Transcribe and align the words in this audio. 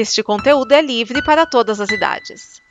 Este 0.00 0.22
conteúdo 0.22 0.70
é 0.70 0.80
livre 0.80 1.20
para 1.24 1.44
todas 1.44 1.80
as 1.80 1.90
idades. 1.90 2.62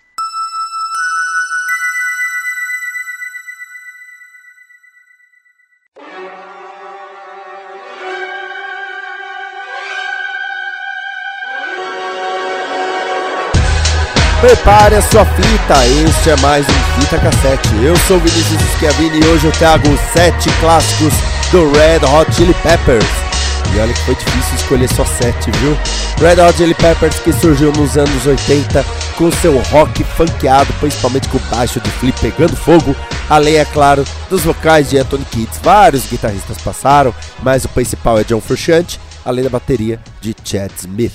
Prepare 14.40 14.96
a 14.96 15.02
sua 15.02 15.26
fita, 15.26 15.86
este 15.86 16.30
é 16.30 16.38
mais 16.38 16.66
um 16.66 17.02
Fita 17.02 17.20
Cassete. 17.20 17.84
Eu 17.84 17.98
sou 18.08 18.18
Vinícius 18.20 18.62
Schiavini 18.78 19.20
e 19.20 19.28
hoje 19.28 19.48
eu 19.48 19.52
trago 19.52 19.90
os 19.90 20.00
sete 20.14 20.50
clássicos 20.62 21.14
do 21.52 21.70
Red 21.74 22.06
Hot 22.06 22.34
Chili 22.34 22.54
Peppers. 22.64 23.28
E 23.76 23.80
olha 23.80 23.94
que 23.94 24.02
foi 24.02 24.16
difícil 24.16 24.56
escolher 24.56 24.90
só 24.90 25.06
sete, 25.06 25.52
viu? 25.52 25.78
Red 26.20 26.42
Hot 26.42 26.58
Chili 26.58 26.74
Peppers 26.74 27.20
que 27.20 27.32
surgiu 27.34 27.72
nos 27.72 27.98
anos 27.98 28.26
80 28.26 28.84
com 29.18 29.32
seu 29.32 29.58
rock 29.60 30.04
funkeado, 30.04 30.74
principalmente 30.80 31.28
com 31.30 31.38
baixo 31.50 31.80
de 31.80 31.90
flip 31.92 32.20
pegando 32.20 32.56
fogo, 32.56 32.96
além, 33.30 33.56
é 33.56 33.66
claro, 33.66 34.06
dos 34.30 34.44
vocais 34.44 34.90
de 34.90 34.98
Anthony 34.98 35.26
Kidd. 35.26 35.50
Vários 35.62 36.08
guitarristas 36.08 36.58
passaram, 36.60 37.14
mas 37.44 37.66
o 37.66 37.70
principal 37.70 38.18
é 38.20 38.24
John 38.24 38.42
Frusciante, 38.42 39.00
além 39.26 39.44
da 39.44 39.50
bateria 39.50 40.00
de 40.22 40.36
Chad 40.44 40.72
Smith. 40.78 41.14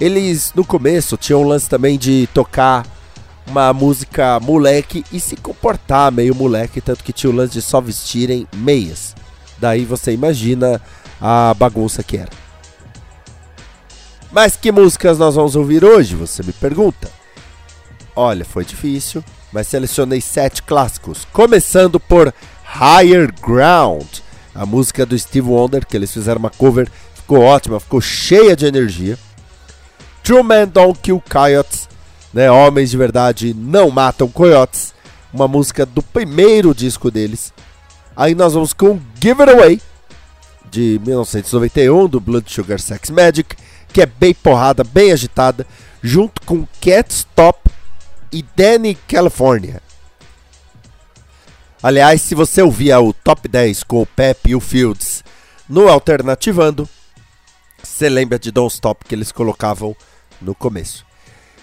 Eles, 0.00 0.52
no 0.54 0.64
começo, 0.64 1.16
tinham 1.16 1.42
um 1.42 1.46
lance 1.48 1.68
também 1.68 1.98
de 1.98 2.28
tocar 2.32 2.86
uma 3.46 3.72
música 3.72 4.38
moleque 4.40 5.04
e 5.12 5.20
se 5.20 5.36
comportar 5.36 6.12
meio 6.12 6.34
moleque, 6.34 6.80
tanto 6.80 7.02
que 7.04 7.12
tinha 7.12 7.30
o 7.30 7.34
lance 7.34 7.52
de 7.52 7.62
só 7.62 7.80
vestirem 7.80 8.46
meias. 8.54 9.14
Daí 9.58 9.84
você 9.84 10.12
imagina 10.12 10.80
a 11.20 11.54
bagunça 11.54 12.02
que 12.02 12.16
era. 12.16 12.30
Mas 14.32 14.56
que 14.56 14.70
músicas 14.70 15.18
nós 15.18 15.34
vamos 15.34 15.56
ouvir 15.56 15.84
hoje, 15.84 16.14
você 16.14 16.42
me 16.42 16.52
pergunta? 16.52 17.10
Olha, 18.14 18.44
foi 18.44 18.64
difícil, 18.64 19.24
mas 19.52 19.66
selecionei 19.66 20.20
sete 20.20 20.62
clássicos, 20.62 21.26
começando 21.32 21.98
por 21.98 22.32
Higher 22.64 23.32
Ground, 23.40 24.06
a 24.54 24.64
música 24.64 25.04
do 25.04 25.18
Steve 25.18 25.48
Wonder, 25.48 25.84
que 25.84 25.96
eles 25.96 26.12
fizeram 26.12 26.38
uma 26.38 26.50
cover, 26.50 26.88
ficou 27.14 27.40
ótima, 27.40 27.80
ficou 27.80 28.00
cheia 28.00 28.54
de 28.54 28.66
energia. 28.66 29.18
True 30.22 30.42
Men 30.42 30.66
Don't 30.66 30.98
Kill 31.00 31.22
Coyotes, 31.28 31.88
né? 32.32 32.50
Homens 32.50 32.90
de 32.90 32.96
verdade 32.96 33.54
não 33.54 33.90
matam 33.90 34.28
coiotes. 34.28 34.94
Uma 35.32 35.46
música 35.46 35.86
do 35.86 36.02
primeiro 36.02 36.74
disco 36.74 37.10
deles. 37.10 37.52
Aí 38.16 38.34
nós 38.34 38.52
vamos 38.54 38.72
com 38.72 39.00
Give 39.20 39.42
It 39.42 39.52
Away, 39.52 39.80
de 40.70 41.00
1991, 41.04 42.08
do 42.08 42.20
Blood 42.20 42.50
Sugar 42.50 42.78
Sex 42.78 43.10
Magic, 43.10 43.56
que 43.92 44.00
é 44.00 44.06
bem 44.06 44.32
porrada, 44.32 44.84
bem 44.84 45.12
agitada, 45.12 45.66
junto 46.02 46.40
com 46.42 46.66
Can't 46.80 47.12
Stop 47.12 47.70
e 48.32 48.44
Danny 48.56 48.94
California. 48.94 49.82
Aliás, 51.82 52.20
se 52.20 52.34
você 52.34 52.62
ouvia 52.62 53.00
o 53.00 53.12
Top 53.12 53.48
10 53.48 53.84
com 53.84 54.02
o 54.02 54.06
Pep 54.06 54.50
e 54.50 54.54
o 54.54 54.60
Fields 54.60 55.24
no 55.68 55.88
Alternativando, 55.88 56.88
você 57.82 58.08
lembra 58.08 58.38
de 58.38 58.50
Don't 58.50 58.72
Stop 58.72 59.04
que 59.04 59.14
eles 59.14 59.32
colocavam 59.32 59.96
no 60.40 60.54
começo. 60.54 61.06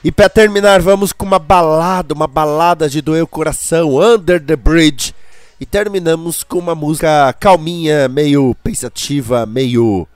E 0.03 0.11
para 0.11 0.30
terminar, 0.30 0.81
vamos 0.81 1.11
com 1.11 1.25
uma 1.25 1.39
balada, 1.39 2.14
uma 2.14 2.27
balada 2.27 2.89
de 2.89 3.02
doer 3.02 3.23
o 3.23 3.27
coração, 3.27 3.97
Under 3.97 4.44
the 4.44 4.55
Bridge. 4.55 5.14
E 5.59 5.66
terminamos 5.66 6.44
com 6.44 6.59
uma 6.59 6.75
música 6.75 7.33
calminha, 7.39 8.08
meio 8.08 8.55
pensativa, 8.63 9.45
meio 9.45 10.08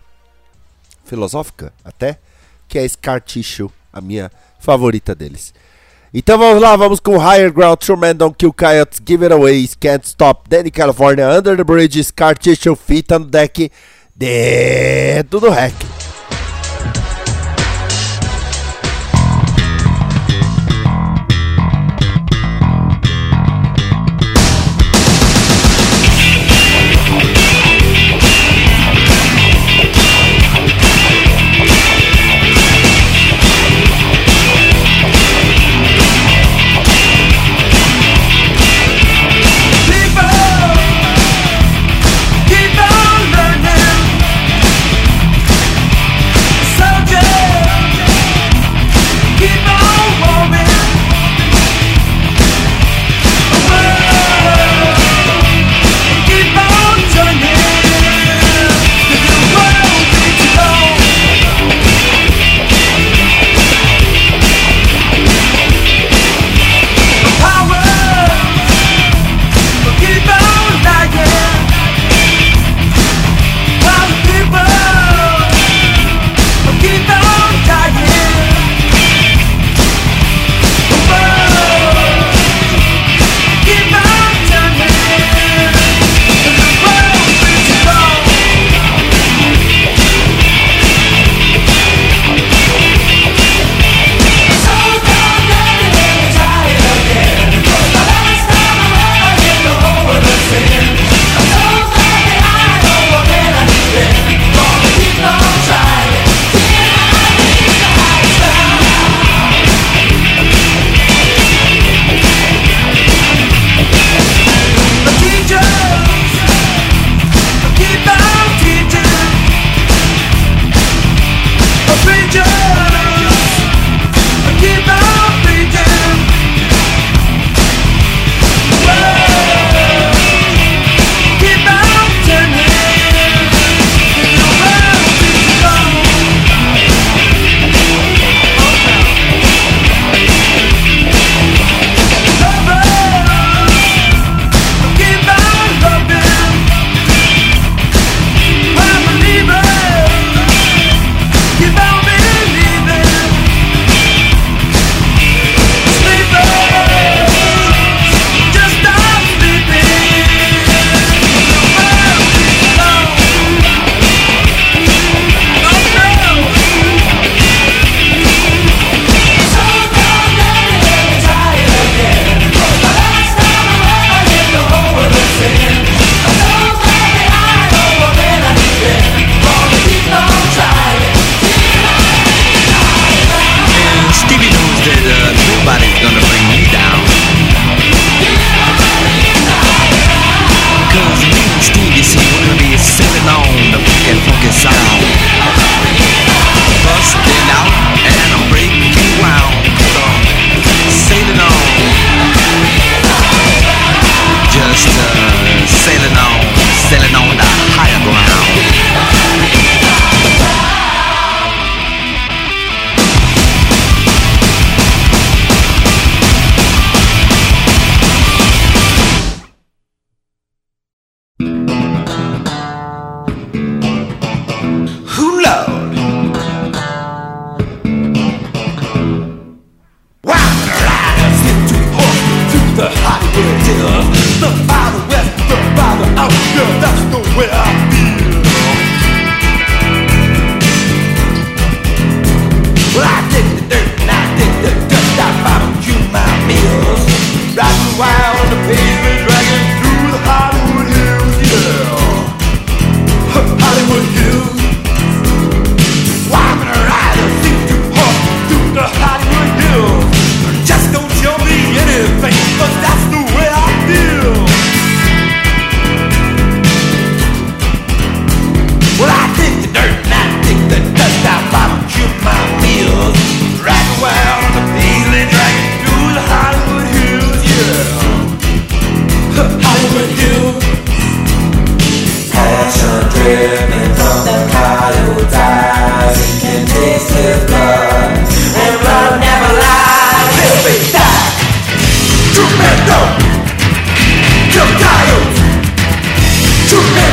filosófica 1.03 1.73
até, 1.83 2.19
que 2.67 2.77
é 2.77 2.87
Scar 2.87 3.19
Tissue, 3.21 3.69
a 3.91 3.99
minha 3.99 4.31
favorita 4.59 5.15
deles. 5.15 5.53
Então 6.13 6.37
vamos 6.37 6.61
lá, 6.61 6.75
vamos 6.75 6.99
com 6.99 7.17
Higher 7.17 7.51
Ground, 7.51 7.79
True 7.79 8.13
Don't 8.13 8.35
Kill 8.37 8.53
Coyotes, 8.53 9.01
Give 9.05 9.23
It 9.23 9.33
Away, 9.33 9.67
Can't 9.79 10.05
Stop, 10.05 10.49
Danny 10.49 10.69
California, 10.69 11.27
Under 11.29 11.55
the 11.55 11.63
Bridge, 11.63 12.03
Scar 12.03 12.37
Tissue, 12.37 12.75
Fita 12.75 13.17
no 13.17 13.25
deck, 13.25 13.71
dedo 14.15 15.39
do 15.39 15.49
hack. 15.49 16.00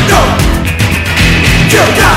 True 0.06 0.48
men 1.74 1.96
don't 1.96 2.07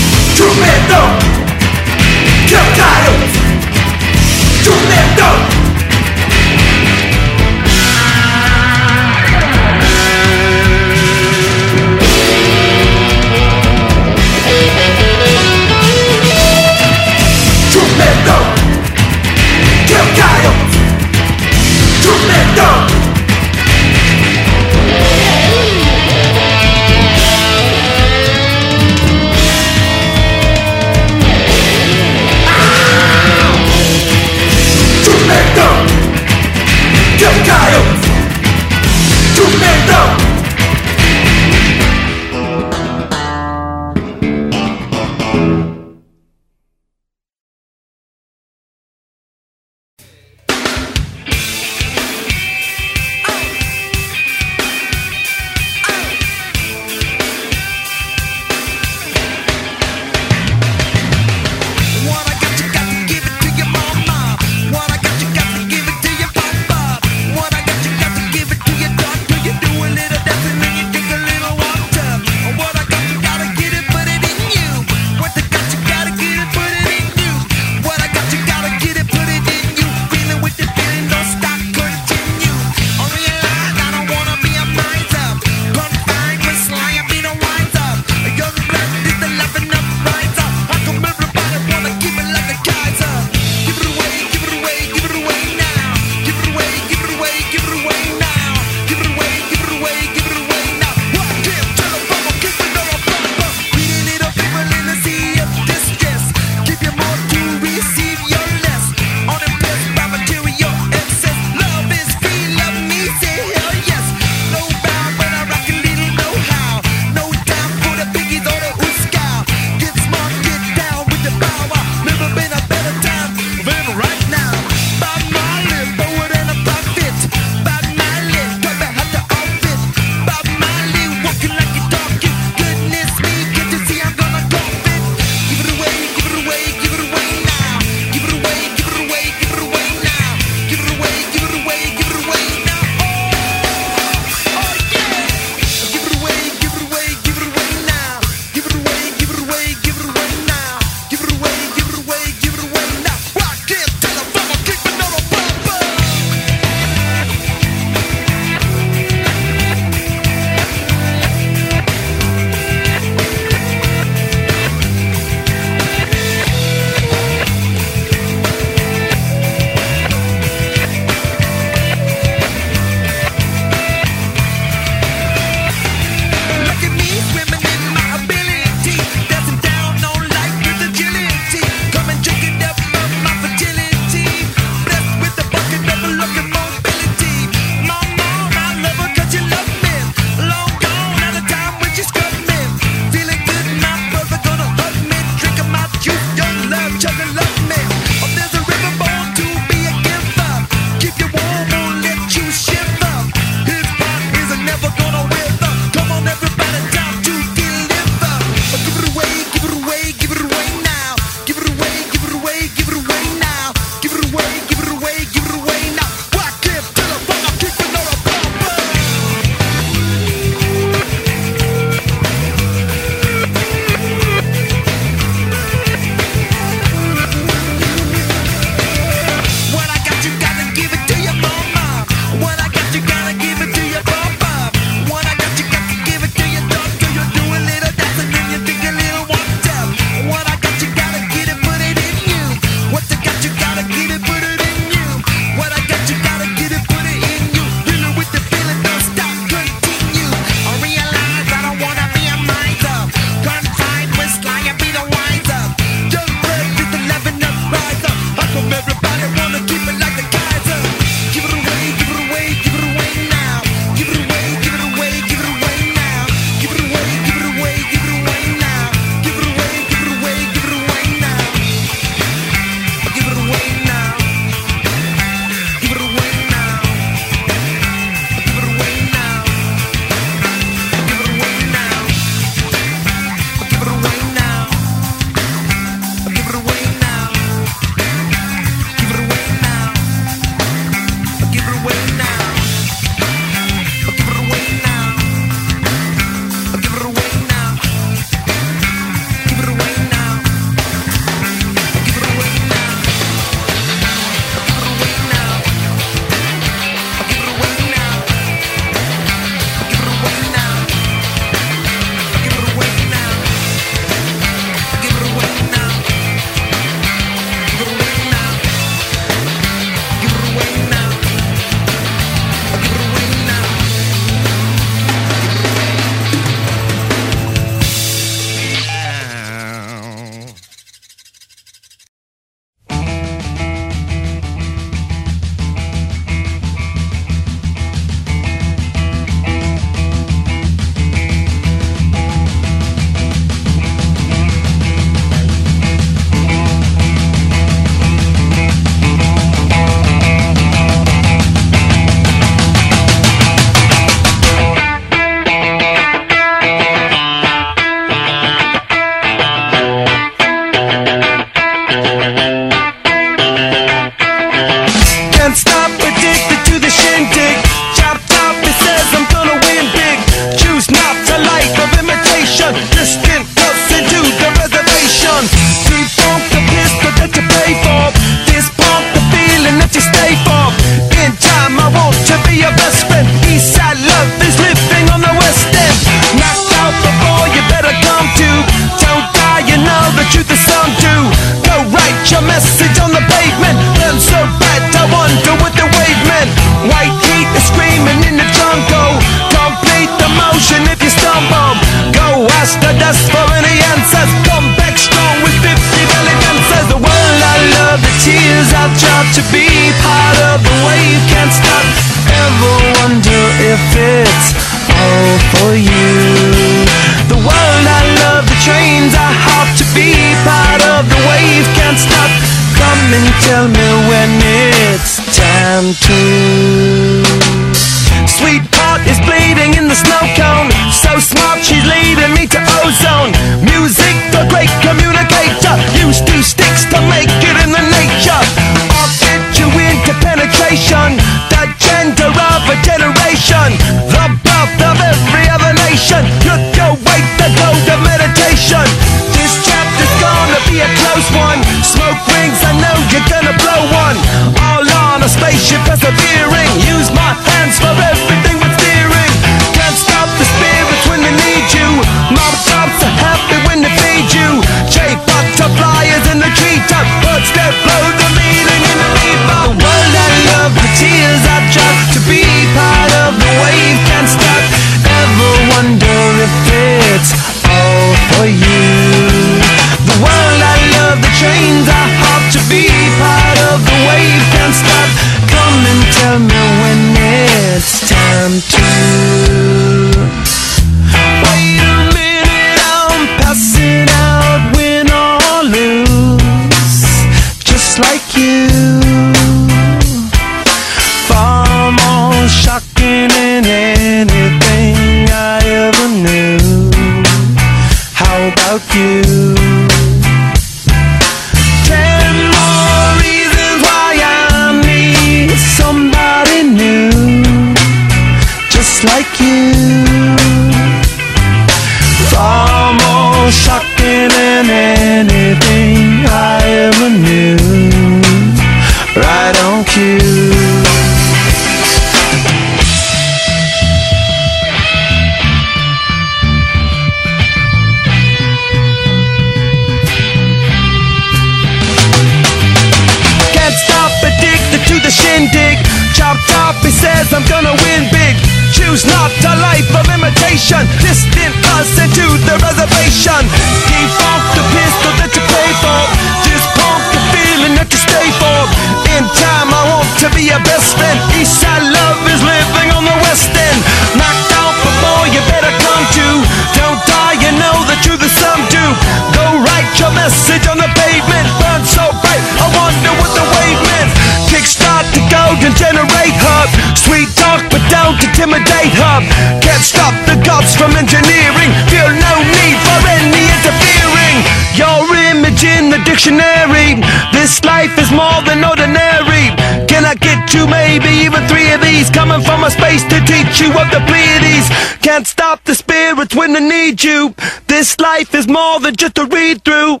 dictionary. 586.20 587.00
This 587.32 587.64
life 587.64 587.96
is 587.98 588.10
more 588.12 588.42
than 588.44 588.62
ordinary. 588.62 589.56
Can 589.88 590.04
I 590.04 590.14
get 590.20 590.52
you 590.52 590.66
maybe 590.66 591.08
even 591.24 591.46
three 591.48 591.72
of 591.72 591.80
these? 591.80 592.10
Coming 592.10 592.42
from 592.42 592.62
a 592.64 592.70
space 592.70 593.02
to 593.04 593.20
teach 593.24 593.60
you 593.60 593.68
of 593.68 593.90
the 593.90 594.02
Pleiades. 594.06 594.68
Can't 595.00 595.26
stop 595.26 595.64
the 595.64 595.74
spirits 595.74 596.34
when 596.34 596.52
they 596.52 596.60
need 596.60 597.02
you. 597.02 597.34
This 597.68 597.98
life 597.98 598.34
is 598.34 598.46
more 598.46 598.80
than 598.80 598.96
just 598.96 599.16
a 599.16 599.24
read 599.24 599.64
through. 599.64 600.00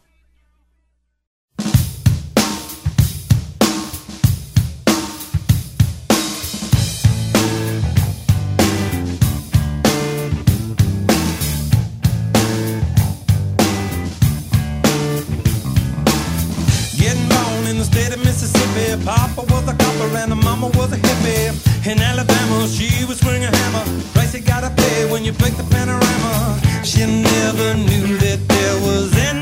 state 18.10 18.18
of 18.18 18.24
Mississippi. 18.24 19.04
Papa 19.04 19.42
was 19.42 19.68
a 19.68 19.74
copper 19.74 20.16
and 20.16 20.32
the 20.32 20.36
mama 20.36 20.68
was 20.68 20.92
a 20.92 20.96
hippie. 20.96 21.90
In 21.90 21.98
Alabama, 22.00 22.66
she 22.68 23.04
was 23.04 23.18
swinging 23.18 23.44
a 23.44 23.56
hammer. 23.56 23.84
Price 24.12 24.34
you 24.34 24.40
gotta 24.40 24.70
pay 24.70 25.10
when 25.10 25.24
you 25.24 25.32
break 25.32 25.56
the 25.56 25.64
panorama. 25.64 26.60
She 26.84 27.00
never 27.00 27.74
knew 27.74 28.18
that 28.18 28.40
there 28.48 28.76
was 28.86 29.16
any. 29.16 29.39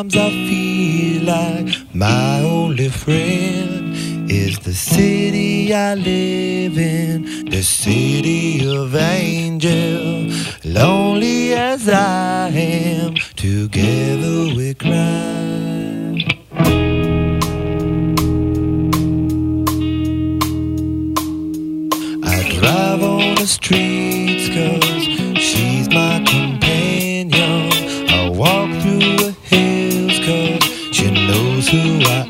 Sometimes 0.00 0.16
I 0.16 0.48
feel 0.48 1.24
like 1.24 1.94
my 1.94 2.40
only 2.40 2.88
friend 2.88 3.94
is 4.30 4.58
the 4.60 4.72
city 4.72 5.74
I 5.74 5.94
live 5.94 6.78
in, 6.78 7.44
the 7.44 7.62
city 7.62 8.66
of 8.66 8.94
angel. 8.94 10.30
Lonely 10.64 11.52
as 11.52 11.86
I 11.86 12.48
am, 12.48 13.14
together 13.36 14.54
we 14.56 14.72
cry. 14.72 15.39
pessoa 31.70 32.29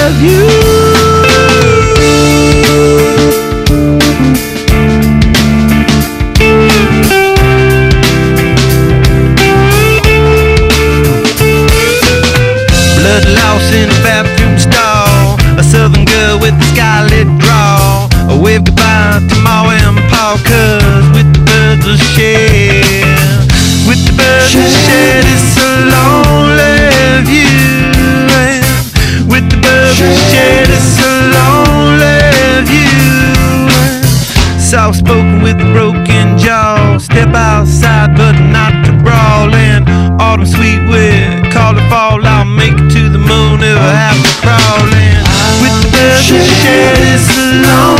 of 0.00 0.22
you. 0.22 0.59
Broken 35.72 36.38
jaw. 36.38 36.98
Step 36.98 37.34
outside, 37.34 38.16
but 38.16 38.36
not 38.52 38.72
to 38.86 38.92
brawl. 39.02 39.54
And 39.54 39.88
autumn 40.20 40.46
sweet 40.46 40.82
wind, 40.88 41.52
call 41.52 41.76
it 41.76 41.88
fall. 41.88 42.24
I'll 42.24 42.44
make 42.44 42.74
it 42.74 42.90
to 42.96 43.02
the 43.08 43.18
moon 43.18 43.60
if 43.62 43.78
I 43.78 43.94
have 44.06 44.20
to 44.26 44.32
crawl 44.42 44.88
in. 44.90 45.20
With 45.62 45.78
the 45.92 46.08
shed 46.22 46.96
this 46.96 47.26
lonely 47.36 47.99